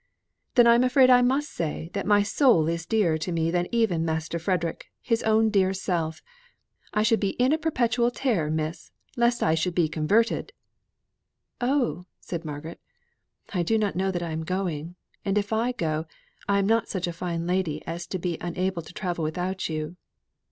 "Then 0.55 0.65
I'm 0.65 0.83
afraid 0.83 1.11
I 1.11 1.21
must 1.21 1.51
say, 1.51 1.91
that 1.93 2.07
my 2.07 2.23
soul 2.23 2.67
is 2.67 2.87
dearer 2.87 3.19
to 3.19 3.31
me 3.31 3.51
than 3.51 3.67
even 3.71 4.03
Master 4.03 4.39
Frederick, 4.39 4.87
his 4.99 5.21
own 5.21 5.51
dear 5.51 5.73
self. 5.75 6.23
I 6.91 7.03
should 7.03 7.19
be 7.19 7.35
in 7.37 7.53
a 7.53 7.57
perpetual 7.59 8.09
terror, 8.09 8.49
Miss, 8.49 8.89
lest 9.15 9.43
I 9.43 9.53
should 9.53 9.75
be 9.75 9.87
converted." 9.87 10.53
"Oh," 11.61 12.05
said 12.19 12.43
Margaret, 12.43 12.79
"I 13.53 13.61
do 13.61 13.77
not 13.77 13.95
know 13.95 14.09
that 14.09 14.23
I 14.23 14.31
am 14.31 14.43
going; 14.43 14.95
and 15.23 15.37
if 15.37 15.53
I 15.53 15.71
go, 15.71 16.07
I 16.49 16.57
am 16.57 16.65
not 16.65 16.87
such 16.89 17.05
a 17.05 17.13
fine 17.13 17.45
lady 17.45 17.85
as 17.85 18.07
to 18.07 18.17
be 18.17 18.39
unable 18.41 18.81
to 18.81 18.93
travel 18.93 19.23
without 19.23 19.69
you. 19.69 19.97